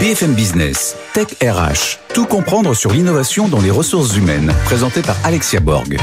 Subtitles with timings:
[0.00, 5.58] BFM Business, Tech RH, tout comprendre sur l'innovation dans les ressources humaines, présenté par Alexia
[5.58, 5.96] Borg.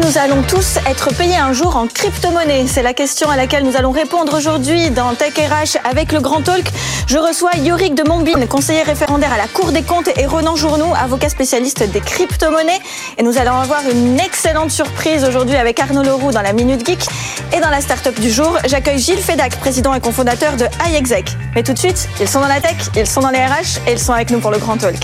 [0.00, 3.76] Nous allons tous être payés un jour en crypto-monnaie C'est la question à laquelle nous
[3.76, 6.64] allons répondre aujourd'hui dans Tech RH avec le Grand Talk.
[7.06, 10.94] Je reçois Yorick de Montbine, conseiller référendaire à la Cour des comptes, et Renan Journou,
[10.94, 12.80] avocat spécialiste des crypto-monnaies.
[13.18, 17.06] Et nous allons avoir une excellente surprise aujourd'hui avec Arnaud Leroux dans la Minute Geek.
[17.54, 21.26] Et dans la start-up du jour, j'accueille Gilles Fedac, président et cofondateur de iExec.
[21.54, 23.92] Mais tout de suite, ils sont dans la tech, ils sont dans les RH et
[23.92, 25.00] ils sont avec nous pour le Grand Talk.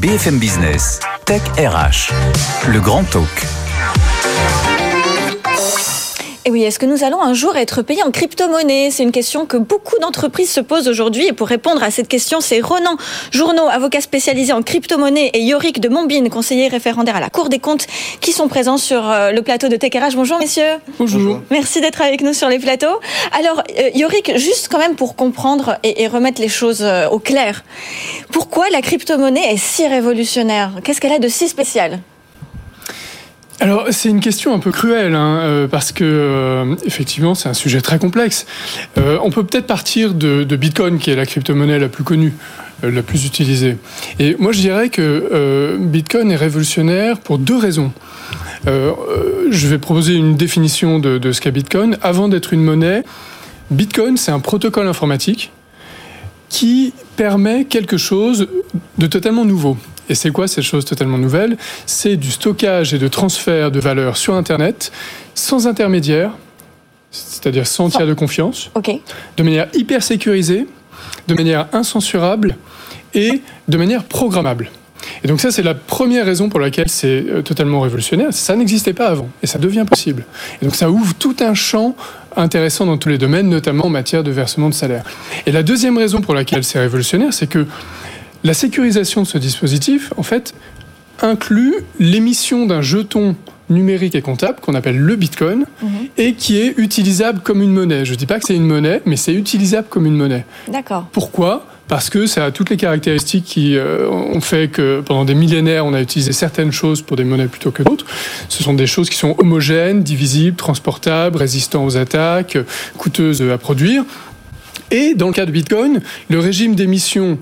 [0.00, 2.10] BFM Business, Tech RH,
[2.68, 3.57] le grand talk.
[6.48, 8.90] Et oui, est-ce que nous allons un jour être payés en crypto-monnaie?
[8.90, 11.26] C'est une question que beaucoup d'entreprises se posent aujourd'hui.
[11.26, 12.96] Et pour répondre à cette question, c'est Ronan
[13.32, 17.58] Journeau, avocat spécialisé en crypto-monnaie, et Yorick de Montbine, conseiller référendaire à la Cour des
[17.58, 17.86] comptes,
[18.22, 20.16] qui sont présents sur euh, le plateau de TechRH.
[20.16, 20.78] Bonjour, messieurs.
[20.98, 21.40] Bonjour.
[21.50, 22.98] Merci d'être avec nous sur les plateaux.
[23.38, 27.18] Alors, euh, Yorick, juste quand même pour comprendre et, et remettre les choses euh, au
[27.18, 27.62] clair,
[28.32, 30.70] pourquoi la crypto-monnaie est si révolutionnaire?
[30.82, 31.98] Qu'est-ce qu'elle a de si spécial?
[33.60, 37.54] Alors c'est une question un peu cruelle hein, euh, parce que euh, effectivement c'est un
[37.54, 38.46] sujet très complexe.
[38.98, 42.34] Euh, on peut peut-être partir de, Bitcoin qui est la crypto-monnaie la plus connue,
[42.84, 43.76] la plus utilisée.
[44.20, 47.92] Et moi je dirais que Bitcoin est révolutionnaire pour deux raisons.
[48.66, 51.96] Je vais proposer une définition de, de ce qu'est Bitcoin.
[52.02, 53.02] Avant d'être une monnaie,
[53.70, 55.50] Bitcoin c'est un protocole informatique
[56.48, 58.48] qui permet quelque chose
[58.98, 59.76] de totalement nouveau.
[60.08, 61.56] Et c'est quoi cette chose totalement nouvelle?
[61.86, 64.90] C'est du stockage et de transfert de valeur sur Internet
[65.34, 66.32] sans intermédiaire,
[67.10, 68.70] c'est-à-dire sans tiers de confiance,
[69.36, 70.66] de manière hyper sécurisée,
[71.26, 72.56] de manière incensurable
[73.14, 74.70] et de manière programmable.
[75.22, 78.28] Et donc ça, c'est la première raison pour laquelle c'est euh, totalement révolutionnaire.
[78.32, 80.24] Ça n'existait pas avant et ça devient possible.
[80.60, 81.96] Et donc ça ouvre tout un champ
[82.36, 85.04] intéressant dans tous les domaines, notamment en matière de versement de salaire.
[85.46, 87.66] Et la deuxième raison pour laquelle c'est révolutionnaire, c'est que
[88.44, 90.54] la sécurisation de ce dispositif, en fait,
[91.20, 93.34] inclut l'émission d'un jeton
[93.70, 95.66] numérique et comptable qu'on appelle le Bitcoin
[96.16, 98.04] et qui est utilisable comme une monnaie.
[98.04, 100.46] Je ne dis pas que c'est une monnaie, mais c'est utilisable comme une monnaie.
[100.68, 101.06] D'accord.
[101.12, 101.66] Pourquoi?
[101.86, 105.86] Parce que ça a toutes les caractéristiques qui euh, ont fait que pendant des millénaires,
[105.86, 108.04] on a utilisé certaines choses pour des monnaies plutôt que d'autres.
[108.50, 112.58] Ce sont des choses qui sont homogènes, divisibles, transportables, résistantes aux attaques,
[112.98, 114.04] coûteuses à produire.
[114.90, 117.38] Et dans le cas de Bitcoin, le régime d'émission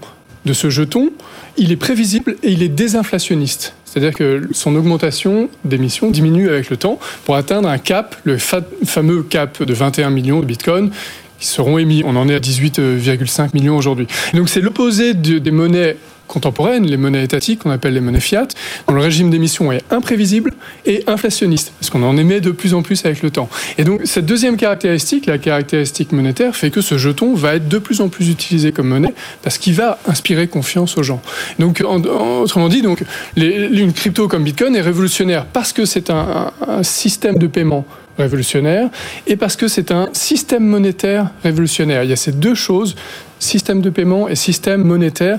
[0.47, 1.11] de ce jeton,
[1.59, 3.75] il est prévisible et il est désinflationniste.
[3.85, 8.61] C'est-à-dire que son augmentation d'émissions diminue avec le temps pour atteindre un cap, le fa-
[8.85, 10.91] fameux cap de 21 millions de bitcoins
[11.41, 12.03] qui seront émis.
[12.07, 14.07] On en est à 18,5 millions aujourd'hui.
[14.35, 15.97] Donc c'est l'opposé de- des monnaies
[16.27, 18.47] contemporaines, les monnaies étatiques qu'on appelle les monnaies fiat,
[18.89, 20.53] dont le régime d'émission est imprévisible
[20.85, 23.49] et inflationniste, parce qu'on en émet de plus en plus avec le temps.
[23.79, 27.79] Et donc cette deuxième caractéristique, la caractéristique monétaire, fait que ce jeton va être de
[27.79, 31.21] plus en plus utilisé comme monnaie, parce qu'il va inspirer confiance aux gens.
[31.59, 33.03] Donc en- en- autrement dit, donc,
[33.37, 37.85] une crypto comme Bitcoin est révolutionnaire parce que c'est un- un- un système de paiement
[38.19, 38.89] révolutionnaire
[39.27, 42.03] et parce que c'est un système monétaire révolutionnaire.
[42.05, 42.97] Il y a ces deux choses,
[43.39, 45.39] système de paiement et système monétaire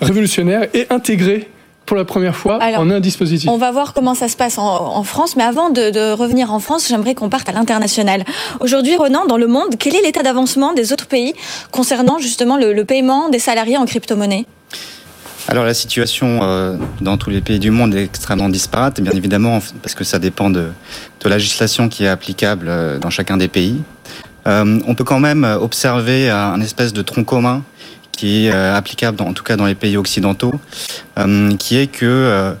[0.00, 1.48] révolutionnaire et intégré
[1.86, 3.48] pour la première fois Alors, en un dispositif.
[3.48, 6.52] On va voir comment ça se passe en, en France, mais avant de, de revenir
[6.52, 8.24] en France, j'aimerais qu'on parte à l'international.
[8.60, 11.32] Aujourd'hui, Renan, dans le monde, quel est l'état d'avancement des autres pays
[11.70, 14.44] concernant justement le, le paiement des salariés en crypto-monnaie?
[15.50, 19.60] Alors la situation euh, dans tous les pays du monde est extrêmement disparate, bien évidemment,
[19.82, 20.66] parce que ça dépend de,
[21.20, 23.80] de la législation qui est applicable euh, dans chacun des pays.
[24.46, 27.62] Euh, on peut quand même observer un espèce de tronc commun
[28.18, 30.52] qui est euh, applicable, dans- en tout cas dans les pays occidentaux,
[31.18, 32.52] euh, qui est que euh,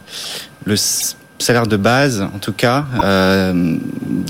[0.64, 2.84] le salaire de base, en tout cas,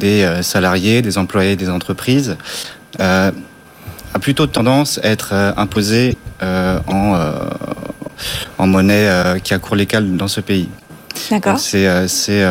[0.02, 2.36] des salariés, des employés des entreprises,
[2.98, 3.32] a
[4.20, 7.18] plutôt tendance à être imposé en,
[8.58, 10.68] en monnaie qui a cours légal dans ce pays.
[11.30, 11.58] D'accord.
[11.58, 12.44] C'est c'est,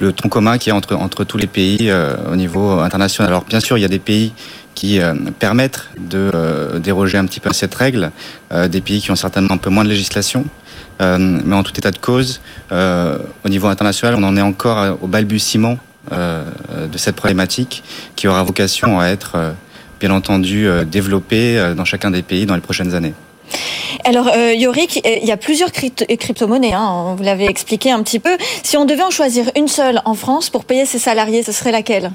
[0.00, 3.32] le tronc commun qui est entre, entre tous les pays euh, au niveau international.
[3.32, 4.32] Alors bien sûr, il y a des pays
[4.78, 8.12] qui euh, permettent de euh, déroger un petit peu à cette règle,
[8.52, 10.44] euh, des pays qui ont certainement un peu moins de législation.
[11.00, 12.40] Mais en tout état de cause,
[12.72, 15.78] au niveau international, on en est encore au balbutiement
[16.10, 17.84] de cette problématique
[18.16, 19.54] qui aura vocation à être,
[20.00, 23.14] bien entendu, développée dans chacun des pays dans les prochaines années.
[24.04, 28.36] Alors, Yorick, il y a plusieurs crypto- crypto-monnaies, hein, vous l'avez expliqué un petit peu.
[28.64, 31.70] Si on devait en choisir une seule en France pour payer ses salariés, ce serait
[31.70, 32.10] laquelle?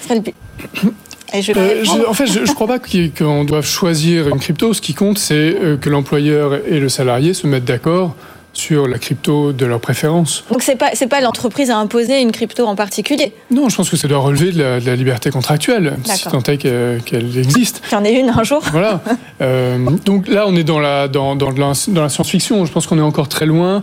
[0.00, 0.92] Ce serait le
[1.38, 4.38] Et je vais Euh, je- en fait, je ne crois pas qu'on doive choisir une
[4.38, 4.72] crypto.
[4.74, 8.14] Ce qui compte, c'est euh, que l'employeur et le salarié se mettent d'accord
[8.56, 10.44] sur la crypto de leur préférence.
[10.50, 13.32] Donc c'est pas c'est pas l'entreprise à imposer une crypto en particulier.
[13.50, 17.38] Non, je pense que ça doit relever de la, liberté contractuelle, si tant est qu'elle
[17.38, 17.82] existe.
[17.82, 18.62] Qu'il y en une un jour.
[18.72, 19.00] Voilà.
[19.42, 19.76] Euh,
[20.06, 22.64] donc là, on est dans la dans, dans, dans la science-fiction.
[22.64, 23.82] Je pense qu'on est encore très loin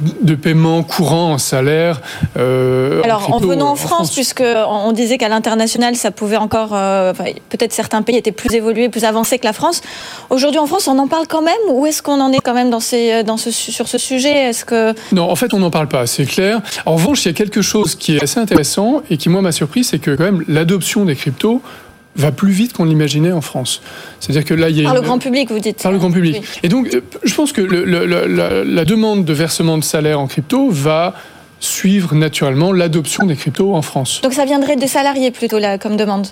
[0.00, 2.02] de paiement courant en salaire.
[2.36, 7.14] Euh, Alors en, venant en, France, puisque on disait qu'à l'international, ça pouvait encore euh,
[7.48, 9.80] peut-être certains pays étaient plus évolués, plus avancés que la France.
[10.28, 12.68] Aujourd'hui en France, on en parle quand même ou est-ce qu'on en est quand même
[12.68, 14.94] dans ces dans ce sur ce sujet est-ce que...
[15.12, 16.60] Non, en fait, on n'en parle pas, c'est clair.
[16.86, 19.52] En revanche, il y a quelque chose qui est assez intéressant et qui, moi, m'a
[19.52, 21.62] surpris, c'est que quand même l'adoption des cryptos
[22.16, 23.82] va plus vite qu'on l'imaginait en France.
[24.18, 25.82] C'est-à-dire que là, il y a par le grand public, vous dites.
[25.82, 26.42] Par le grand public.
[26.62, 31.14] Et donc, euh, je pense que la, demande de versement de salaire en crypto va
[31.60, 34.20] suivre naturellement l'adoption des cryptos en France.
[34.22, 36.26] Donc, ça viendrait des salariés plutôt là, comme demande.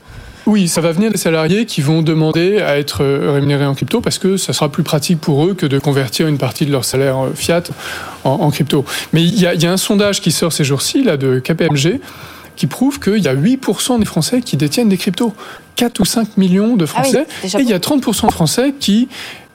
[0.49, 4.01] Oui, ça va venir des salariés qui vont demander à être euh, rémunérés en crypto
[4.01, 6.87] parce que ça sera plus pratique pour eux que de convertir une partie de leur
[6.87, 7.65] salaire fiat
[8.25, 8.83] en, crypto.
[9.13, 12.01] Mais il y, a, un sondage qui sort ces jours-ci là de KPMG
[12.57, 15.35] qui prouve qu'il y a 8% des Français qui détiennent des cryptos.
[15.77, 17.27] 4 ou 5 millions de ah Français.
[17.45, 19.09] et il y a 30% de Français qui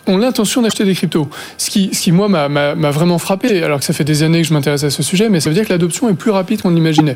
[0.08, 1.30] ont l'intention d'acheter des cryptos.
[1.58, 4.48] Ce qui, ce qui moi, m'a vraiment frappé, alors que ça fait des années que
[4.48, 6.72] je m'intéresse à ce sujet, mais ça veut dire que l'adoption est plus rapide qu'on
[6.72, 7.16] l'imaginait.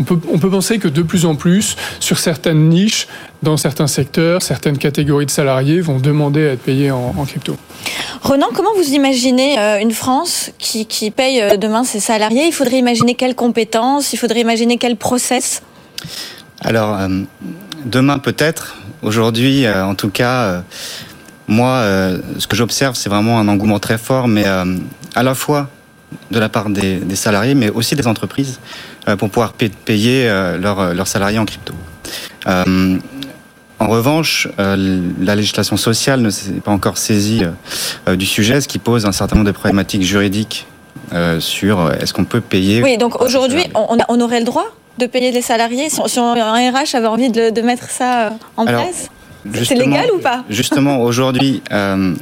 [0.00, 3.06] On peut, on peut penser que de plus en plus, sur certaines niches,
[3.42, 7.56] dans certains secteurs, certaines catégories de salariés vont demander à être payés en, en crypto.
[8.22, 12.46] Renan, comment vous imaginez euh, une France qui, qui paye euh, demain ses salariés?
[12.46, 14.12] Il faudrait imaginer quelles compétences?
[14.12, 15.62] Il faudrait imaginer quel process?
[16.60, 17.08] Alors, euh,
[17.84, 18.76] demain peut-être.
[19.02, 20.62] Aujourd'hui, en tout cas
[21.46, 24.76] moi, euh, ce que j'observe, c'est vraiment un engouement très fort, mais euh,
[25.14, 25.68] à la fois
[26.30, 28.60] de la part des, salariés, mais aussi des entreprises,
[29.08, 30.28] euh, pour pouvoir payer
[30.60, 31.74] leurs salariés en crypto.
[32.46, 37.42] en revanche, la législation sociale ne s'est pas encore saisie
[38.06, 40.66] du sujet, ce qui pose un certain nombre de problématiques juridiques
[41.40, 42.82] sur est-ce qu'on peut payer.
[42.82, 44.66] Oui, donc aujourd'hui, on, aurait le droit
[44.98, 49.10] de payer les salariés si, un RH avait envie de, mettre ça en place?
[49.52, 52.14] C'est légal ou pas Justement, aujourd'hui, euh,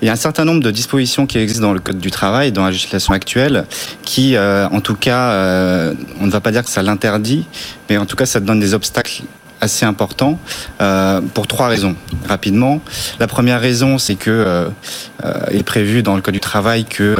[0.00, 2.52] il y a un certain nombre de dispositions qui existent dans le Code du travail,
[2.52, 3.66] dans la législation actuelle,
[4.02, 7.46] qui, euh, en tout cas, euh, on ne va pas dire que ça l'interdit,
[7.88, 9.22] mais en tout cas, ça donne des obstacles
[9.60, 10.38] assez important
[10.80, 11.94] euh, pour trois raisons
[12.26, 12.80] rapidement.
[13.18, 14.68] La première raison, c'est que euh,
[15.22, 17.14] euh il est prévu dans le code du travail que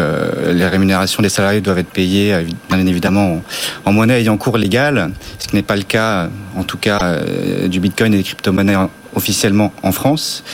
[0.50, 2.34] les rémunérations des salariés doivent être payées,
[2.70, 3.42] bien évidemment,
[3.84, 7.18] en, monnaie ayant cours légal, ce qui n'est pas le cas, en tout cas,
[7.68, 8.76] du Bitcoin et des crypto-monnaies
[9.14, 10.44] officiellement en France.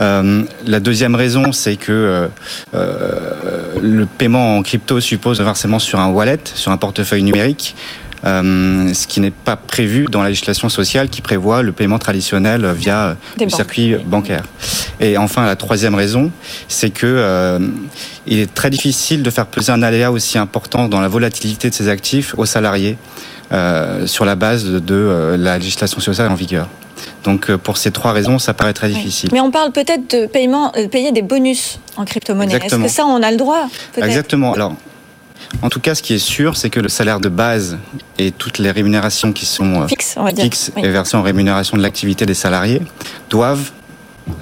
[0.00, 2.28] Euh, la deuxième raison, c'est que
[2.74, 3.28] euh,
[3.80, 7.76] le paiement en crypto suppose un versement sur un wallet, sur un portefeuille numérique.
[8.24, 12.66] Euh, ce qui n'est pas prévu dans la législation sociale qui prévoit le paiement traditionnel
[12.74, 14.44] via le circuit bancaire.
[14.98, 16.30] Et enfin, la troisième raison,
[16.66, 17.58] c'est que euh,
[18.26, 21.74] il est très difficile de faire peser un aléa aussi important dans la volatilité de
[21.74, 22.96] ces actifs aux salariés
[23.52, 26.68] euh, sur la base de la législation sociale en vigueur.
[27.24, 29.30] Donc pour ces trois raisons, ça paraît très difficile.
[29.32, 32.56] Mais on parle peut-être de paiement, payer des bonus en crypto-monnaie.
[32.56, 33.66] Est-ce que ça, on a le droit
[33.96, 34.52] Exactement.
[34.52, 34.74] Alors
[35.62, 37.78] en tout cas, ce qui est sûr, c'est que le salaire de base
[38.18, 42.34] et toutes les rémunérations qui sont euh, fixes, et versées en rémunération de l'activité des
[42.34, 42.82] salariés
[43.30, 43.70] doivent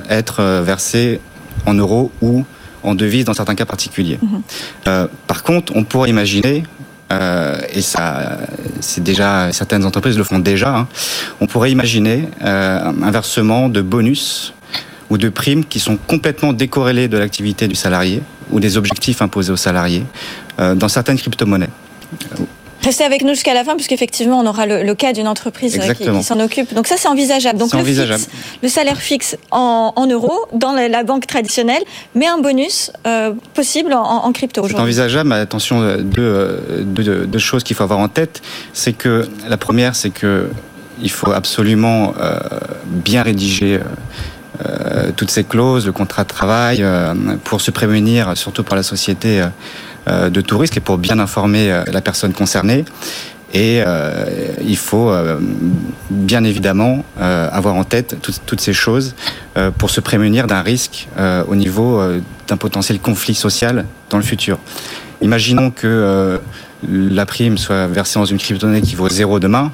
[0.08, 1.20] être euh, versées
[1.67, 2.44] en euros ou
[2.82, 4.19] en devises dans certains cas particuliers.
[4.20, 4.43] Mhm.
[4.88, 6.64] Euh, par contre, on pourrait imaginer,
[7.72, 8.38] et ça,
[8.80, 10.88] c'est déjà certaines entreprises le font déjà, hein,
[11.40, 14.54] on pourrait imaginer un versement de bonus
[15.12, 19.52] ou de primes qui sont complètement décorrélées de l'activité du salarié ou des objectifs imposés
[19.52, 20.04] aux salariés
[20.58, 21.69] euh, dans certaines crypto-monnaies.
[22.82, 26.05] Restez avec nous jusqu'à la fin, puisqu'effectivement, on aura le, cas d'une entreprise euh, qui,
[26.24, 26.74] s'en occupe.
[26.74, 27.58] Donc ça, c'est envisageable.
[27.58, 27.82] Donc le,
[28.62, 31.82] le, salaire fixe en, euros dans la, banque traditionnelle,
[32.15, 37.77] mais un bonus euh, possible en, crypto C'est envisageable, mais attention, deux, deux choses qu'il
[37.77, 38.43] faut avoir en tête.
[38.72, 40.48] C'est que la première, c'est que
[41.01, 42.15] il faut absolument
[42.86, 43.81] bien rédiger
[44.67, 48.82] euh, toutes ces clauses, le contrat de travail, euh, pour se prémunir, surtout pour la
[48.82, 49.46] société, euh,
[50.06, 52.84] de tout risque et pour bien informer la personne concernée.
[53.54, 53.82] Et
[54.64, 55.12] il faut
[56.10, 58.16] bien évidemment avoir en tête
[58.46, 59.14] toutes ces choses
[59.78, 61.08] pour se prémunir d'un risque
[61.48, 62.02] au niveau
[62.48, 64.58] d'un potentiel conflit social dans le futur.
[65.20, 66.40] Imaginons que
[66.88, 69.70] la prime soit versée dans une crypto-monnaie qui vaut zéro demain.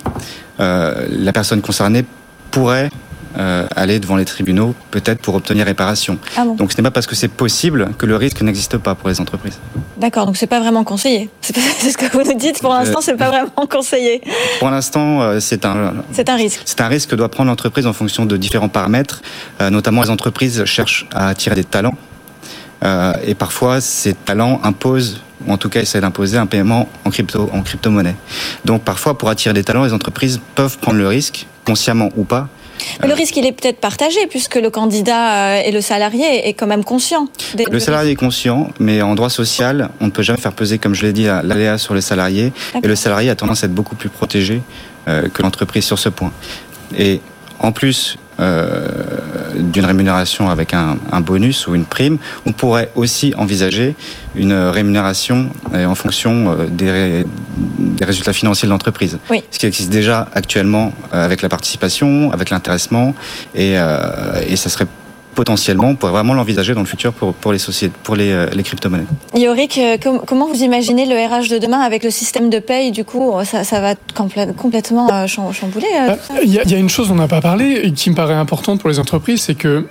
[0.59, 2.05] la personne concernée
[2.51, 2.91] pourrait
[3.39, 6.19] euh, aller devant les tribunaux, peut-être pour obtenir réparation.
[6.37, 9.09] Ah donc ce n'est pas parce que c'est possible que le risque n'existe pas pour
[9.09, 9.59] les entreprises.
[9.97, 11.31] D'accord, donc c'est pas vraiment conseillé.
[11.41, 11.57] C'est
[11.91, 12.61] ce que vous nous dites.
[12.61, 14.23] Pour l'instant, c'est pas vraiment conseillé.
[14.59, 15.95] Pour l'instant, euh, c'est un.
[16.13, 16.63] C'est un risque.
[16.65, 19.23] C'est un risque que doit prendre l'entreprise en fonction de différents paramètres.
[19.61, 21.95] Euh, notamment, les entreprises cherchent à attirer des talents.
[22.85, 27.11] Euh, et parfois, ces talents imposent, ou en tout cas essaient d'imposer un paiement en
[27.11, 28.15] crypto, en crypto-monnaie.
[28.65, 32.49] Donc parfois, pour attirer des talents, les entreprises peuvent prendre le risque, consciemment ou pas,
[33.03, 36.67] le risque, il est peut-être partagé, puisque le candidat euh, et le salarié est quand
[36.67, 37.29] même conscient.
[37.71, 40.95] le salarié est conscient, mais en droit social, on ne peut jamais faire peser, comme
[40.95, 42.53] je l'ai dit, l'aléa sur le salarié.
[42.83, 44.63] Et le salarié a tendance à être beaucoup plus protégé
[45.09, 46.33] euh, que l'entreprise sur ce point.
[46.97, 47.21] Et
[47.61, 48.89] en plus, euh,
[49.59, 53.95] d'une rémunération avec un, bonus ou une prime, on pourrait aussi envisager
[54.35, 57.25] une rémunération euh, en fonction euh, des,
[58.05, 59.19] résultats financiers de l'entreprise.
[59.51, 63.15] Ce qui existe déjà actuellement avec la participation, avec l'intéressement,
[63.55, 63.75] et,
[64.47, 64.87] et ça serait
[65.39, 68.51] potentiellement, on pourrait vraiment l'envisager dans le futur pour, pour les sociétés, pour les, euh,
[68.53, 69.07] les crypto-monnaies.
[69.37, 72.91] Yorick, euh, comment vous imaginez le RH de demain avec le système de paye?
[72.91, 75.87] Du coup, ça, ça va complètement euh, chambouler.
[76.43, 78.81] Il y, a une chose dont on n'a pas parlé et qui me paraît importante
[78.81, 79.87] pour les entreprises, c'est que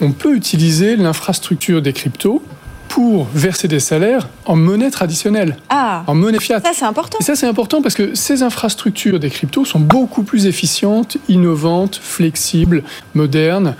[0.00, 2.42] on peut utiliser l'infrastructure des cryptos
[2.88, 6.60] pour verser des salaires en monnaie traditionnelle, ah, en monnaie fiat.
[6.60, 7.18] Ça, c'est important.
[7.20, 12.00] Et ça, c'est important parce que ces infrastructures des cryptos sont beaucoup plus efficientes, innovantes,
[12.02, 12.82] flexibles,
[13.14, 13.74] modernes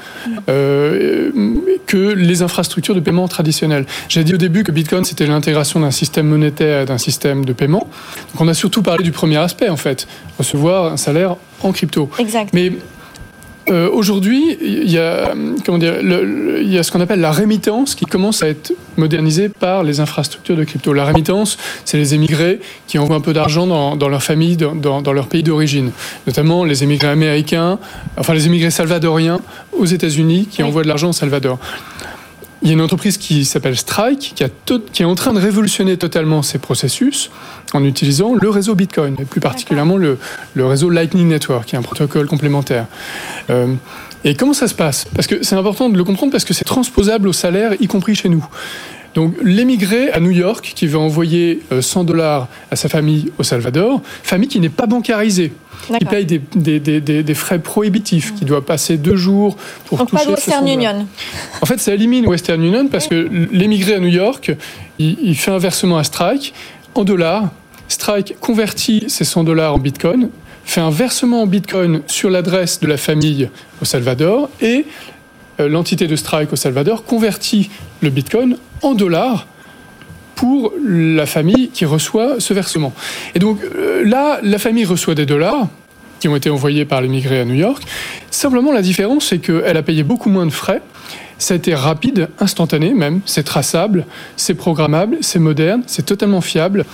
[0.49, 1.31] euh,
[1.87, 3.87] que les infrastructures de paiement traditionnelles.
[4.09, 7.53] J'ai dit au début que Bitcoin, c'était l'intégration d'un système monétaire et d'un système de
[7.53, 7.89] paiement.
[8.33, 10.07] Donc, on a surtout parlé du premier aspect, en fait,
[10.39, 12.11] recevoir un salaire en crypto.
[12.19, 12.51] Exact.
[12.53, 12.73] Mais
[13.71, 15.35] euh, aujourd'hui, il y a
[15.65, 19.49] comment dire, il y a ce qu'on appelle la rémittance qui commence à être modernisée
[19.49, 20.93] par les infrastructures de crypto.
[20.93, 25.13] La rémittance, c'est les émigrés qui envoient un peu d'argent dans, leur famille, dans, dans
[25.13, 25.91] leur pays d'origine,
[26.27, 27.79] notamment les émigrés américains,
[28.17, 29.41] enfin les émigrés salvadoriens
[29.73, 31.59] aux États-Unis qui envoient de l'argent au Salvador.
[32.63, 36.43] Il y a une entreprise qui s'appelle Strike qui, est en train de révolutionner totalement
[36.43, 37.31] ces processus
[37.73, 40.19] en utilisant le réseau Bitcoin, et plus particulièrement le,
[40.55, 42.87] le, réseau Lightning Network, qui est un protocole complémentaire.
[43.51, 43.75] Euh,
[44.25, 45.07] et comment ça se passe?
[45.15, 48.17] Parce que c'est important de le comprendre parce que c'est transposable au salaire, y compris
[48.17, 48.45] chez nous.
[49.15, 53.43] Donc l'émigré à New York qui veut envoyer 100 euh, dollars à sa famille au
[53.43, 55.53] Salvador, famille qui n'est pas bancarisée,
[55.99, 60.11] qui paye des, des, des, des, frais prohibitifs, qui doit passer deux jours pour Donc
[60.11, 61.07] toucher pas de Western Union.
[61.61, 64.53] En fait, ça élimine Western Union parce que l'émigré à New York,
[64.99, 66.53] il, fait un versement à Strike
[66.95, 67.51] en dollars.
[67.89, 70.29] Strike convertit ces 100 dollars en Bitcoin,
[70.65, 73.49] fait un versement en Bitcoin sur l'adresse de la famille
[73.81, 74.85] au Salvador et
[75.67, 79.47] l'entité de Strike au Salvador convertit le Bitcoin en dollars
[80.35, 82.93] pour la famille qui reçoit ce versement.
[83.35, 85.67] Et donc euh, là, la famille reçoit des dollars
[86.21, 87.83] qui ont été envoyés par l'émigré à New York.
[88.31, 90.81] Simplement, la différence, c'est qu'elle a payé beaucoup moins de frais.
[91.39, 96.85] Ça a été rapide, instantané même, c'est traçable, c'est programmable, c'est moderne, c'est totalement fiable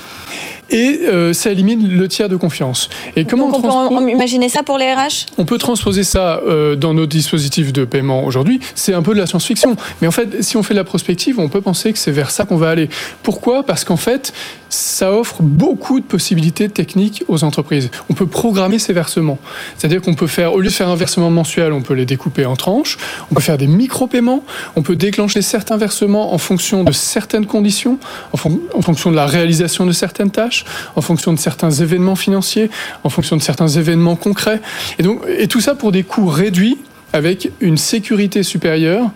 [0.75, 2.91] et euh, ça élimine le tiers de confiance.
[3.15, 6.93] Et comment on, peut imaginer ça pour les RH On peut transposer ça euh, dans
[6.93, 8.59] nos dispositifs de paiement aujourd'hui.
[8.75, 11.39] C'est un peu de la science-fiction, mais en fait, si on fait de la prospective,
[11.39, 12.91] on peut penser que c'est vers ça qu'on va aller.
[13.23, 13.63] Pourquoi?
[13.63, 14.33] Parce qu'en fait,
[14.75, 17.91] ça offre beaucoup de possibilités techniques aux entreprises.
[18.11, 19.39] On peut programmer ces versements,
[19.77, 22.47] c'est-à-dire qu'on peut faire, au lieu de faire un versement mensuel, on peut les découper
[22.47, 22.97] en tranches.
[23.31, 24.45] On peut faire des micro-paiements.
[24.77, 27.99] On peut déclencher certains versements en fonction de certaines conditions,
[28.33, 30.65] en fonction de la réalisation de certaines tâches
[30.97, 32.71] en fonction de certains événements financiers,
[33.03, 34.61] en fonction de certains événements concrets.
[34.99, 36.79] Et, donc, et tout ça pour des coûts réduits,
[37.13, 39.11] avec une sécurité supérieure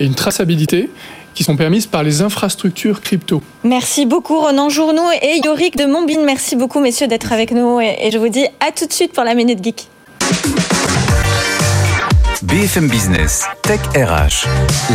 [0.00, 0.88] et une traçabilité
[1.34, 3.42] qui sont permises par les infrastructures crypto.
[3.64, 6.24] Merci beaucoup Ronan Journou et Yorick de Montbine.
[6.24, 9.24] Merci beaucoup messieurs d'être avec nous et je vous dis à tout de suite pour
[9.24, 9.88] la Minute Geek.
[12.42, 14.46] BFM Business, Tech RH,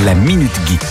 [0.05, 0.81] la Minute Geek.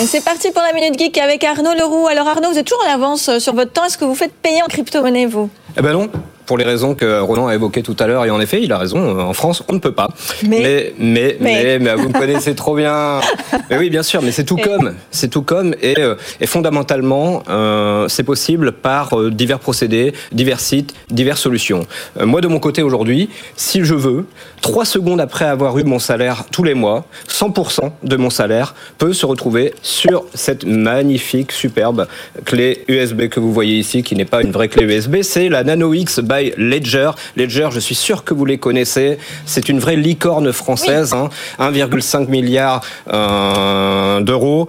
[0.00, 2.06] Et c'est parti pour la Minute Geek avec Arnaud Leroux.
[2.06, 3.84] Alors Arnaud, vous êtes toujours en avance sur votre temps.
[3.84, 5.50] Est-ce que vous faites payer en crypto-monnaie, vous?
[5.76, 6.08] Eh ben non,
[6.46, 8.24] pour les raisons que Roland a évoquées tout à l'heure.
[8.24, 8.98] Et en effet, il a raison.
[8.98, 10.08] Euh, en France, on ne peut pas.
[10.46, 13.20] Mais, mais, mais, mais, vous me connaissez trop bien.
[13.70, 14.22] Mais oui, bien sûr.
[14.22, 14.94] Mais c'est tout comme.
[15.10, 15.74] C'est tout comme.
[15.82, 21.86] Et, euh, et fondamentalement, euh, c'est possible par divers procédés, divers sites, diverses solutions.
[22.20, 24.26] moi, de mon côté, aujourd'hui, si je veux,
[24.60, 29.12] trois secondes après avoir eu mon salaire tous les mois, 100% de mon salaire peut
[29.12, 32.06] se retrouver sur cette magnifique, superbe
[32.44, 35.22] clé USB que vous voyez ici, qui n'est pas une vraie clé USB.
[35.22, 36.20] C'est la Nano X
[36.56, 37.10] Ledger.
[37.36, 39.18] Ledger, je suis sûr que vous les connaissez.
[39.46, 41.14] C'est une vraie licorne française,
[41.58, 42.26] 1,5 hein.
[42.28, 44.68] milliard euh, d'euros,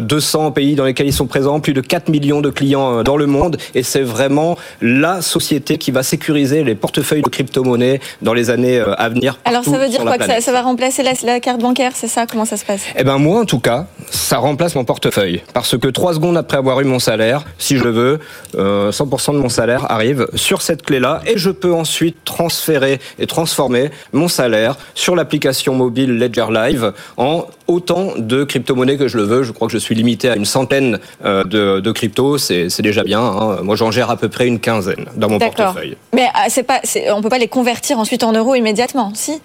[0.00, 3.02] 200 euh, pays dans lesquels ils sont présents, plus de 4 millions de clients euh,
[3.02, 8.00] dans le monde, et c'est vraiment la société qui va sécuriser les portefeuilles de crypto-monnaies
[8.22, 9.38] dans les années à venir.
[9.44, 12.26] Alors ça veut dire quoi que ça, va remplacer la, carte bancaire, c'est ça?
[12.26, 12.82] Comment ça se passe?
[12.96, 16.58] Eh ben moi, en tout cas, ça remplace mon portefeuille, parce que trois secondes après
[16.58, 18.20] avoir eu mon salaire, si je veux,
[18.56, 23.26] 100% de mon salaire arrive sur cette clé clé-là et je peux ensuite transférer et
[23.26, 29.24] transformer mon salaire sur l'application mobile Ledger Live en autant de crypto-monnaies que je le
[29.24, 29.42] veux.
[29.42, 33.04] Je crois que je suis limité à une centaine euh, de, de cryptos, c'est déjà
[33.04, 33.20] bien.
[33.20, 33.58] Hein.
[33.62, 35.96] Moi, j'en gère à peu près une quinzaine dans mon portefeuille.
[36.14, 36.80] Mais euh, c'est pas,
[37.12, 39.40] on peut pas les convertir ensuite en euros immédiatement, si?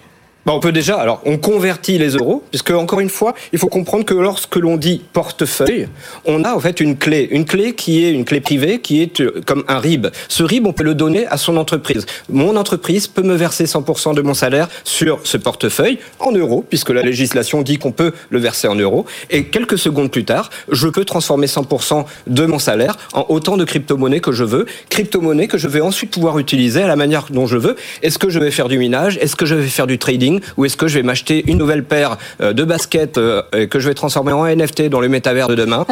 [0.46, 3.68] Bah, on peut déjà, alors on convertit les euros, puisque encore une fois, il faut
[3.68, 5.88] comprendre que lorsque l'on dit portefeuille,
[6.26, 9.20] on a en fait une clé, une clé qui est une clé privée, qui est
[9.20, 10.08] euh, comme un RIB.
[10.28, 12.04] Ce RIB, on peut le donner à son entreprise.
[12.28, 16.90] Mon entreprise peut me verser 100% de mon salaire sur ce portefeuille en euros, puisque
[16.90, 19.06] la législation dit qu'on peut le verser en euros.
[19.30, 23.64] Et quelques secondes plus tard, je peux transformer 100% de mon salaire en autant de
[23.64, 27.46] crypto-monnaies que je veux, crypto-monnaies que je vais ensuite pouvoir utiliser à la manière dont
[27.46, 27.76] je veux.
[28.02, 29.16] Est-ce que je vais faire du minage?
[29.22, 30.33] Est-ce que je vais faire du trading?
[30.56, 33.88] Ou est-ce que je vais m'acheter une nouvelle paire euh, de baskets euh, que je
[33.88, 35.86] vais transformer en NFT dans le métavers de demain?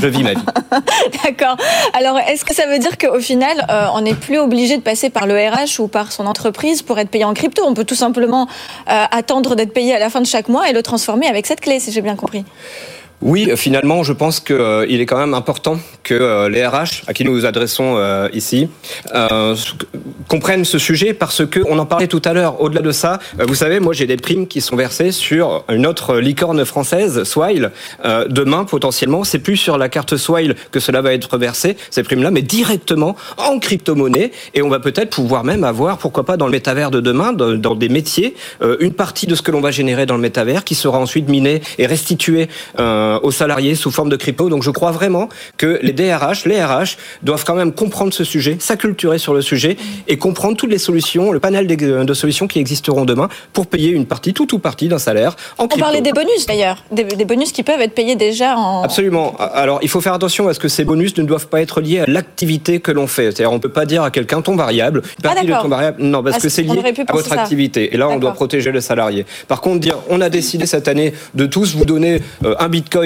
[0.00, 0.44] Je vis ma vie.
[1.24, 1.56] D'accord.
[1.92, 5.10] Alors, est-ce que ça veut dire qu'au final, euh, on n'est plus obligé de passer
[5.10, 7.62] par le RH ou par son entreprise pour être payé en crypto?
[7.66, 8.48] On peut tout simplement
[8.86, 11.80] attendre d'être payé à la fin de chaque mois et le transformer avec cette clé,
[11.80, 12.44] si j'ai bien compris.
[13.22, 17.14] Oui, finalement, je pense qu'il euh, est quand même important que euh, les RH, à
[17.14, 18.68] qui nous nous adressons euh, ici,
[20.26, 22.60] comprennent ce sujet parce que on en parlait tout à l'heure.
[22.60, 26.18] Au-delà de ça, vous savez, moi j'ai des primes qui sont versées sur une autre
[26.18, 27.70] licorne française, Swile.
[28.28, 32.30] demain, potentiellement, c'est plus sur la carte Swile que cela va être versé ces primes-là,
[32.30, 34.32] mais directement en crypto-monnaie.
[34.54, 37.74] Et on va peut-être pouvoir même avoir, pourquoi pas, dans le métavers de demain, dans,
[37.74, 38.34] des métiers,
[38.80, 41.62] une partie de ce que l'on va générer dans le métavers qui sera ensuite miné
[41.78, 42.48] et restitué.
[43.11, 44.48] Euh, aux salariés sous forme de crypto.
[44.48, 48.56] Donc je crois vraiment que les DRH, les RH doivent quand même comprendre ce sujet,
[48.58, 49.76] s'acculturer sur le sujet
[50.08, 54.06] et comprendre toutes les solutions, le panel de solutions qui existeront demain pour payer une
[54.06, 55.76] partie, tout ou partie d'un salaire en crypto.
[55.76, 58.82] On parlait des bonus d'ailleurs, des, bonus qui peuvent être payés déjà en...
[58.82, 59.36] Absolument.
[59.38, 62.00] Alors il faut faire attention à ce que ces bonus ne doivent pas être liés
[62.00, 63.24] à l'activité que l'on fait.
[63.24, 66.02] C'est-à-dire on ne peut pas dire à quelqu'un ton variable, une partie de ton variable,
[66.02, 67.94] non, parce ah, que c'est lié à votre activité.
[67.94, 69.26] Et là on doit protéger le salarié.
[69.48, 73.01] Par contre, dire on a décidé cette année de tous vous donner euh, un bitcoin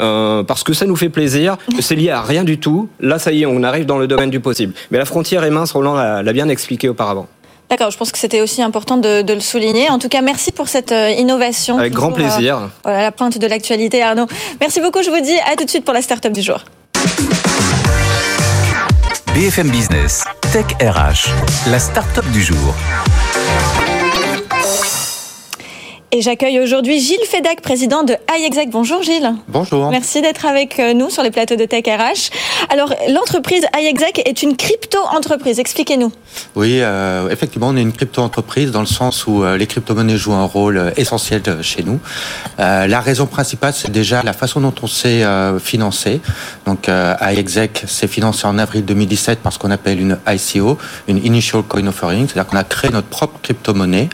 [0.00, 2.88] euh, parce que ça nous fait plaisir, c'est lié à rien du tout.
[3.00, 4.74] Là, ça y est, on arrive dans le domaine du possible.
[4.90, 7.26] Mais la frontière est mince, Roland l'a bien expliqué auparavant.
[7.70, 9.90] D'accord, je pense que c'était aussi important de, le souligner.
[9.90, 11.78] En tout cas, merci pour cette euh, innovation.
[11.78, 12.56] Avec grand plaisir.
[12.56, 14.26] Euh, voilà, la pointe de l'actualité, Arnaud.
[14.60, 16.64] Merci beaucoup, je vous dis à tout de suite pour la start-up du jour.
[19.34, 21.28] BFM Business, Tech RH,
[21.70, 22.74] la start-up du jour.
[26.10, 28.70] Et j'accueille aujourd'hui Gilles Fedac, président de iExact.
[28.70, 29.34] Bonjour Gilles.
[29.46, 29.90] Bonjour.
[29.90, 32.30] Merci d'être avec euh, nous sur les plateaux de Tech RH.
[32.72, 35.58] Alors, l'entreprise iExact est une crypto-entreprise.
[35.58, 36.10] Expliquez-nous.
[36.56, 40.32] Oui, euh, effectivement, on est une crypto-entreprise dans le sens où euh, les crypto-monnaies jouent
[40.32, 42.00] un rôle essentiel chez nous.
[42.56, 45.24] la raison principale, c'est déjà la façon dont on s'est
[45.60, 46.22] financé.
[46.64, 51.62] Donc, iExact s'est financé en avril 2017 par ce qu'on appelle une ICO, une Initial
[51.62, 54.08] Coin Offering, c'est-à-dire qu'on a créé notre propre crypto-monnaie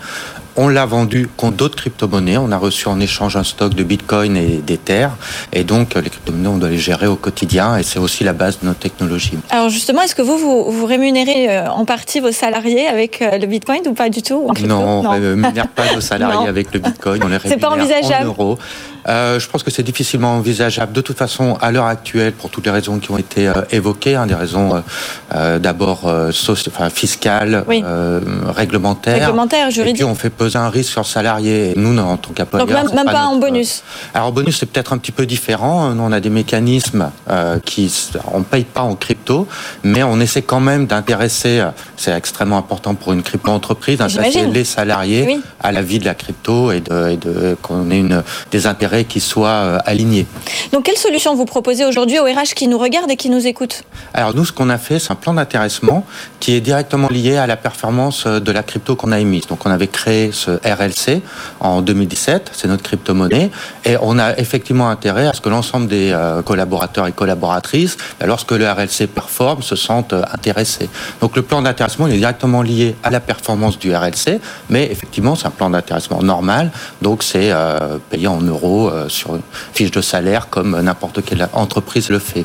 [0.57, 2.38] on l'a vendu contre d'autres crypto-monnaies.
[2.38, 5.09] On a reçu en échange un stock de Bitcoin et d'Ether.
[5.53, 7.77] Et donc, les crypto-monnaies, on doit les gérer au quotidien.
[7.77, 9.38] Et c'est aussi la base de notre technologie.
[9.51, 10.38] Alors, justement, est-ce que vous,
[10.71, 14.49] vous, rémunérez euh, en partie vos salariés avec euh, le Bitcoin ou pas du tout
[14.67, 17.23] Non, on ne rémunère pas nos salariés avec le Bitcoin.
[17.25, 18.29] On les rémunère pas envisageable.
[18.29, 18.59] en euros.
[19.09, 20.93] Euh, je pense que c'est difficilement envisageable.
[20.93, 24.17] De toute façon, à l'heure actuelle, pour toutes les raisons qui ont été euh, évoquées,
[24.17, 24.83] hein, des raisons
[25.35, 29.97] euh, d'abord enfin, fiscales, réglementaires, réglementaires, juridiques.
[29.97, 31.73] Et puis on fait peser un risque sur le salarié.
[31.73, 33.83] Et nous, en tant qu'employeur, donc même, même pas, en bonus.
[34.14, 35.90] alors bonus, c'est peut-être un petit peu différent.
[35.90, 37.11] Nous, on a des mécanismes
[37.64, 37.93] qui
[38.33, 39.47] on paye pas en crypto,
[39.83, 41.62] mais on essaie quand même d'intéresser.
[41.97, 46.14] C'est extrêmement important pour une crypto entreprise d'intéresser les salariés à la vie de la
[46.14, 50.26] crypto et de, et de qu'on ait une des intérêts qui soient euh, alignés.
[50.72, 53.83] Donc, quelle solution vous proposez aujourd'hui aux RH qui nous regardent et qui nous écoutent
[54.12, 56.04] Alors, nous, ce qu'on a fait, c'est un plan d'intéressement
[56.38, 59.46] qui est directement lié à la performance euh, de la crypto qu'on a émise.
[59.46, 61.22] Donc, on avait créé ce RLC
[61.61, 63.50] en 2017, c'est notre crypto-monnaie,
[63.85, 68.26] et on a effectivement intérêt à ce que l'ensemble des euh, collaborateurs et collaboratrices, ben,
[68.26, 70.88] lorsque le RLC performe, se sentent intéressés.
[71.20, 75.46] Donc, le plan d'intéressement est directement lié à la performance du RLC, mais effectivement, c'est
[75.46, 76.70] un plan d'intéressement normal,
[77.02, 77.52] donc c'est
[78.11, 79.42] payé en euros euh, sur une
[79.73, 82.44] fiche de salaire comme n'importe quelle entreprise le fait.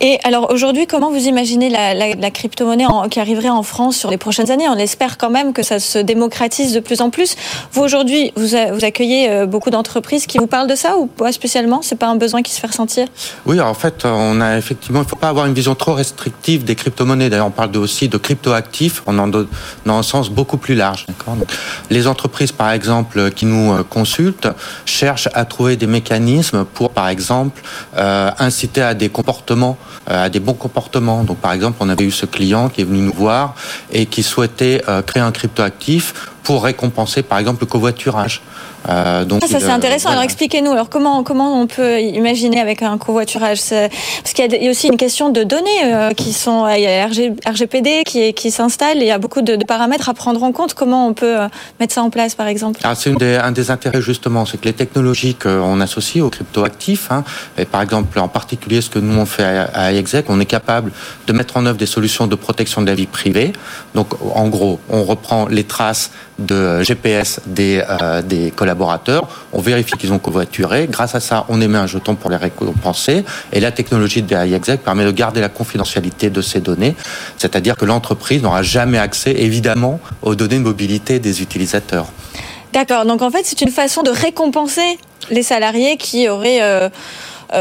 [0.00, 4.50] Et alors aujourd'hui, comment vous imaginez la, crypto-monnaie qui arriverait en France sur les prochaines
[4.50, 4.68] années?
[4.68, 7.36] On espère quand même que ça se démocratise de plus en plus.
[7.72, 11.32] Vous aujourd'hui, vous, vous, accueillez euh, beaucoup d'entreprises qui vous parlent de ça ou pas
[11.32, 11.82] spécialement?
[11.82, 13.06] C'est pas un besoin qui se fait ressentir?
[13.46, 16.64] Oui, en fait, on a effectivement, il ne faut pas avoir une vision trop restrictive
[16.64, 17.28] des crypto-monnaies.
[17.28, 19.46] D'ailleurs, on parle aussi de crypto-actifs en dans
[19.98, 21.06] un sens beaucoup plus large.
[21.90, 24.48] les entreprises, par exemple, qui nous euh, consultent,
[24.84, 27.62] cherchent à trouver des mécanismes pour, par exemple,
[27.96, 29.76] inciter à des comportements,
[30.06, 31.24] à des bons comportements.
[31.24, 33.54] Donc, par exemple, on avait eu ce client qui est venu nous voir
[33.92, 38.42] et qui souhaitait créer un cryptoactif pour récompenser, par exemple, le covoiturage.
[38.88, 40.10] Euh, donc ça, c'est intéressant.
[40.10, 40.72] Alors expliquez-nous.
[40.72, 44.96] Alors comment comment on peut imaginer avec un covoiturage Parce qu'il y a aussi une
[44.96, 48.98] question de données euh, qui sont il y a RGPD qui qui s'installe.
[48.98, 50.74] Il y a beaucoup de, paramètres à prendre en compte.
[50.74, 51.48] Comment on peut euh,
[51.80, 52.80] mettre ça en place, par exemple?
[52.84, 57.24] Ah, c'est un des intérêts justement, c'est que les technologies qu'on associe aux cryptoactifs, hein,
[57.58, 60.92] et par exemple en particulier ce que nous on fait à, Exec, on est capable
[61.26, 63.52] de mettre en œuvre des solutions de protection de la vie privée.
[63.94, 67.82] Donc en gros, on reprend les traces de GPS des
[68.24, 68.77] des collaborateurs
[69.52, 70.86] on vérifie qu'ils ont covoituré.
[70.90, 73.24] Grâce à ça, on émet un jeton pour les récompenser.
[73.52, 76.94] Et la technologie de iExec permet de garder la confidentialité de ces données,
[77.36, 82.06] c'est-à-dire que l'entreprise n'aura jamais accès, évidemment, aux données de mobilité des utilisateurs.
[82.72, 83.06] D'accord.
[83.06, 84.98] Donc en fait, c'est une façon de récompenser
[85.30, 86.88] les salariés qui auraient euh,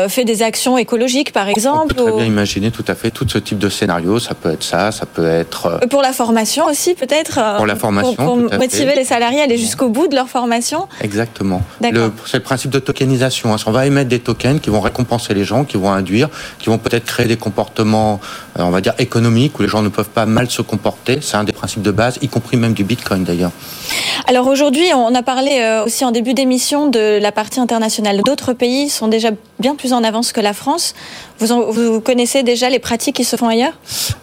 [0.10, 1.93] fait des actions écologiques, par exemple.
[2.00, 4.19] On peut très bien imaginer tout à fait tout ce type de scénario.
[4.19, 5.65] Ça peut être ça, ça peut être.
[5.67, 7.39] Euh, pour la formation aussi, peut-être.
[7.41, 8.15] Euh, pour la formation.
[8.15, 10.88] Pour, motiver les salariés à aller jusqu'au bout de leur formation.
[11.02, 11.63] Exactement.
[11.82, 11.91] C'est
[12.38, 13.54] le principe de tokenisation.
[13.54, 13.58] Hein.
[13.65, 16.78] On va émettre des tokens qui vont récompenser les gens, qui vont induire, qui vont
[16.78, 18.19] peut-être créer des comportements,
[18.58, 21.19] on va dire économiques, où les gens ne peuvent pas mal se comporter.
[21.21, 23.52] C'est un des principes de base, y compris même du Bitcoin d'ailleurs.
[24.28, 28.21] Alors aujourd'hui, on a parlé aussi en début d'émission de la partie internationale.
[28.26, 30.93] D'autres pays sont déjà bien plus en avance que la France.
[31.39, 33.73] Vous, vous connaissez déjà les pratiques qui se font ailleurs?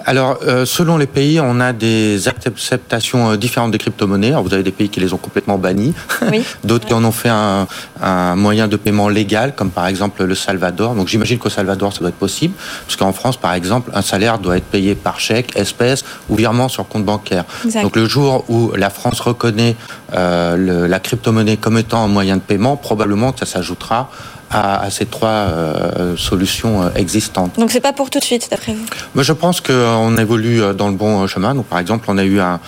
[0.05, 4.33] Alors, euh, selon les pays, on a des acceptations euh, différentes des crypto-monnaies.
[4.33, 5.95] vous avez des pays qui les ont complètement bannis,
[6.65, 7.67] d'autres qui en ont fait un,
[8.03, 10.95] un, moyen de paiement légal, comme par exemple le Salvador.
[10.95, 12.55] Donc, j'imagine qu'au Salvador, ça doit être possible,
[12.87, 16.69] parce qu'en France, par exemple, un salaire doit être payé par chèque, espèce ou virement
[16.69, 17.45] sur compte bancaire.
[17.83, 19.77] Donc, le jour où la France reconnaît
[20.15, 24.11] euh, la crypto-monnaie comme étant un moyen de paiement, probablement que ça s'ajoutera
[24.51, 27.59] à, ces trois euh, solutions euh, existantes.
[27.59, 28.85] Donc c'est pas pour tout de suite, d'après vous?
[29.15, 31.55] Moi, je pense qu'on évolue euh, dans le bon chemin.
[31.55, 32.61] Donc, par exemple, on a eu un,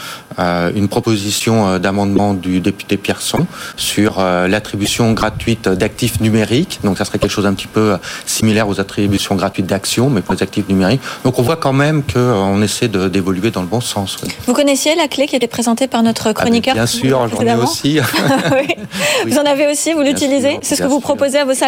[0.75, 6.81] une proposition d'amendement du député Pierson sur l'attribution gratuite d'actifs numériques.
[6.85, 10.35] Donc, ça serait quelque chose un petit peu similaire aux attributions gratuites d'actions, mais pour
[10.35, 11.01] les actifs numériques.
[11.25, 14.19] Donc, on voit quand même qu'on essaie d'évoluer dans le bon sens.
[14.47, 17.55] Vous connaissiez la clé qui était présentée par notre ah, chroniqueur Bien sûr, j'en ai
[17.55, 17.99] aussi.
[19.27, 20.59] Vous en avez aussi, vous l'utilisez?
[20.62, 21.65] C'est ce que vous proposez à vos salariés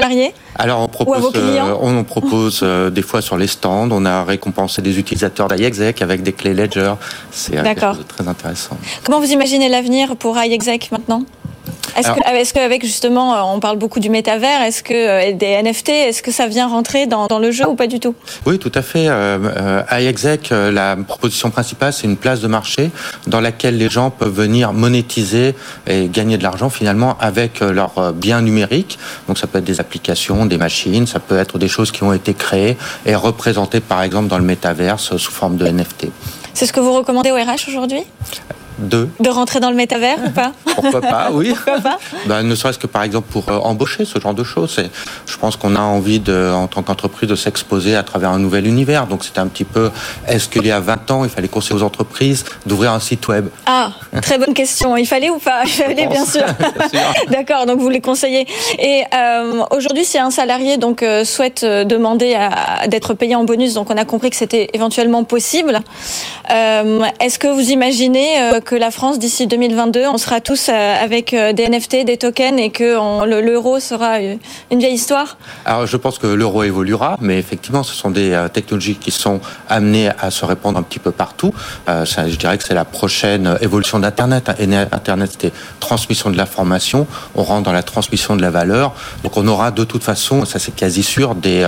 [0.54, 3.88] alors on propose, euh, on propose euh, des fois sur les stands.
[3.90, 6.94] On a récompensé des utilisateurs d'iExec avec des clés Ledger.
[7.30, 7.62] C'est
[8.08, 8.76] très intéressant.
[9.04, 11.22] Comment vous imaginez l'avenir pour iExec maintenant?
[11.98, 16.22] Est-ce qu'avec justement, euh, on parle beaucoup du métavers, est-ce que euh, des NFT, est-ce
[16.22, 18.14] que ça vient rentrer dans, le jeu ou pas du tout?
[18.46, 19.06] Oui, tout à fait.
[19.08, 22.90] Euh, iExec, la proposition principale, c'est une place de marché
[23.26, 25.54] dans laquelle les gens peuvent venir monétiser
[25.86, 28.98] et gagner de l'argent finalement avec leurs biens numériques.
[29.26, 32.12] Donc ça peut être des applications, des machines, ça peut être des choses qui ont
[32.12, 36.08] été créées et représentées par exemple dans le métaverse sous forme de NFT.
[36.54, 38.02] C'est ce que vous recommandez au RH aujourd'hui?
[38.78, 40.52] De De rentrer dans le métavers ou pas?
[40.64, 41.50] Pourquoi pas, oui.
[41.54, 41.98] Pourquoi pas?
[42.26, 44.78] Ben, Ne serait-ce que par exemple pour euh, embaucher ce genre de choses.
[45.26, 48.66] Je pense qu'on a envie, de, en tant qu'entreprise, de s'exposer à travers un nouvel
[48.66, 49.06] univers.
[49.06, 49.90] Donc c'est un petit peu,
[50.26, 53.48] est-ce qu'il y a 20 ans, il fallait conseiller aux entreprises d'ouvrir un site web?
[53.66, 53.90] Ah,
[54.22, 54.96] très bonne question.
[54.96, 55.62] Il fallait ou pas?
[55.64, 56.44] Il fallait, bien sûr.
[57.30, 58.46] D'accord, donc vous les conseillez.
[58.78, 62.36] Et euh, aujourd'hui, si un salarié donc euh, souhaite demander
[62.88, 65.80] d'être payé en bonus, donc on a compris que c'était éventuellement possible,
[66.48, 71.54] est-ce que vous imaginez que la France, d'ici 2022, on sera tous euh, avec euh,
[71.54, 72.98] des NFT, des tokens et que
[73.40, 78.10] l'euro sera une vieille histoire Alors, je pense que l'euro évoluera, mais effectivement, ce sont
[78.10, 81.54] des euh, technologies qui sont amenées à se répandre un petit peu partout.
[81.86, 84.50] je dirais que c'est la prochaine évolution d'Internet.
[84.92, 87.06] Internet, c'était transmission de l'information.
[87.36, 88.92] On rentre dans la transmission de la valeur.
[89.22, 91.66] Donc, on aura de toute façon, ça c'est quasi sûr, des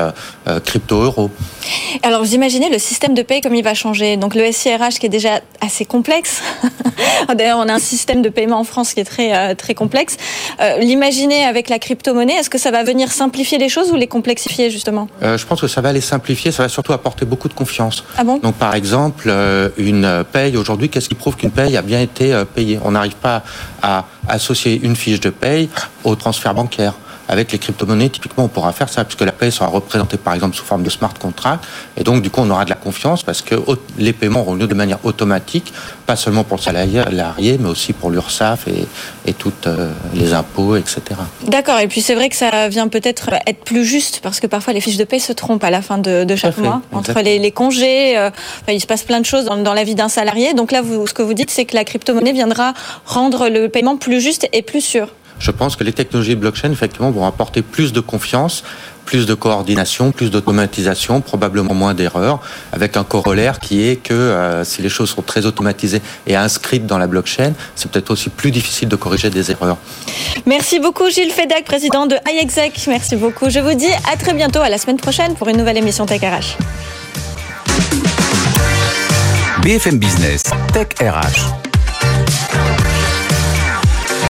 [0.67, 1.31] crypto-euros.
[2.03, 4.19] Alors, vous imaginez le système de paie comme il va changer.
[4.19, 6.43] Donc, le SIRH qui est déjà assez complexe,
[7.35, 10.17] D'ailleurs, on a un système de paiement en France qui est très, euh, très complexe.
[10.61, 14.07] Euh, l'imaginer avec la crypto-monnaie, est-ce que ça va venir simplifier les choses ou les
[14.07, 15.09] complexifier justement?
[15.23, 18.05] Euh, Je pense que ça va les simplifier, ça va surtout apporter beaucoup de confiance.
[18.17, 18.39] Ah bon?
[18.39, 19.33] Donc par exemple,
[19.79, 22.79] une paye aujourd'hui, qu'est-ce qui prouve qu'une paye a bien été payée?
[22.85, 23.43] On n'arrive pas
[23.83, 25.69] à associer une fiche de paye
[26.05, 26.95] au transfert bancaire.
[27.31, 30.57] Avec les crypto-monnaies, typiquement, on pourra faire ça, puisque la paie sera représentée par exemple
[30.57, 31.65] sous forme de smart contract.
[31.97, 33.55] Et donc, du coup, on aura de la confiance parce que
[33.99, 35.73] les paiements auront lieu de manière automatique,
[36.07, 37.05] pas seulement pour le salarié,
[37.61, 38.85] mais aussi pour l'URSSAF et,
[39.27, 41.03] et toutes euh, les impôts, etc.
[41.45, 41.79] D'accord.
[41.79, 44.81] Et puis, c'est vrai que ça vient peut-être être plus juste parce que parfois les
[44.81, 46.83] fiches de paie se trompent à la fin de, chaque mois.
[46.91, 48.31] Entre les, congés, euh,
[48.69, 50.53] il se passe plein de choses dans, dans la vie d'un salarié.
[50.53, 52.75] Donc là, vous, ce que vous dites, c'est que la crypto-monnaie viendra
[53.07, 55.09] rendre le paiement plus juste et plus sûr.
[55.41, 58.63] Je pense que les technologies de blockchain, effectivement, vont apporter plus de confiance,
[59.07, 62.41] plus de coordination, plus d'automatisation, probablement moins d'erreurs,
[62.73, 66.87] avec un corollaire qui est que euh, si les choses sont très automatisées et inscrites
[66.87, 69.79] dans la blockchain, c'est peut-être aussi plus difficile de corriger des erreurs.
[70.47, 72.85] Merci beaucoup Gilles Fedac, président de iExec.
[72.87, 73.51] Merci beaucoup.
[73.51, 76.21] Je vous dis à très bientôt, à la semaine prochaine pour une nouvelle émission Tech
[76.21, 76.57] RH.
[79.63, 81.70] BFM Business, Tech RH.